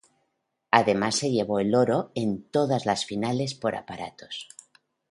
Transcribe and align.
Además 0.71 1.13
se 1.17 1.29
llevó 1.29 1.59
el 1.59 1.75
oro 1.75 2.11
en 2.15 2.41
todas 2.45 2.87
las 2.87 3.05
finales 3.05 3.53
por 3.53 3.75
aparatos. 3.75 4.47